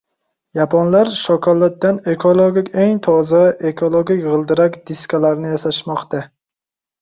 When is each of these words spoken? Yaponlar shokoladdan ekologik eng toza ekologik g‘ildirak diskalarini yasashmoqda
Yaponlar 0.59 1.09
shokoladdan 1.17 1.99
ekologik 2.13 2.71
eng 2.85 2.97
toza 3.09 3.43
ekologik 3.73 4.25
g‘ildirak 4.25 4.81
diskalarini 4.89 5.53
yasashmoqda 5.53 6.25